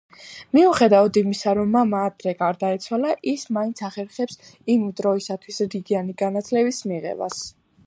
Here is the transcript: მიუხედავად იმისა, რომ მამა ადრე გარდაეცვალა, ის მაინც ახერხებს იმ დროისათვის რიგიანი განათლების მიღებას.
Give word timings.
მიუხედავად 0.57 1.19
იმისა, 1.21 1.51
რომ 1.59 1.69
მამა 1.75 1.99
ადრე 2.05 2.33
გარდაეცვალა, 2.39 3.13
ის 3.33 3.45
მაინც 3.59 3.83
ახერხებს 3.89 4.41
იმ 4.77 4.89
დროისათვის 5.03 5.63
რიგიანი 5.77 6.19
განათლების 6.25 6.85
მიღებას. 6.93 7.41